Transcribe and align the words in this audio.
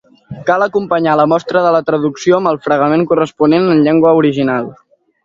Cal 0.45 0.63
acompanyar 0.65 1.13
la 1.19 1.25
mostra 1.33 1.61
de 1.65 1.73
la 1.75 1.81
traducció 1.89 2.39
amb 2.39 2.51
el 2.53 2.59
fragment 2.63 3.05
corresponent 3.13 3.69
en 3.75 3.85
llengua 3.89 4.15
original. 4.23 4.73